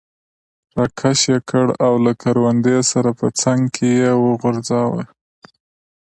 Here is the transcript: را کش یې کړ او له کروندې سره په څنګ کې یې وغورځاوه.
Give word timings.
را 0.75 0.85
کش 0.99 1.19
یې 1.31 1.39
کړ 1.49 1.65
او 1.85 1.93
له 2.05 2.11
کروندې 2.21 2.77
سره 2.91 3.09
په 3.19 3.27
څنګ 3.41 3.61
کې 3.75 3.87
یې 4.01 4.11
وغورځاوه. 4.25 5.01